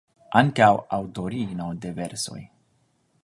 Ankaŭ 0.39 0.69
aŭtorino 0.97 1.69
de 1.85 1.93
versoj. 2.01 2.41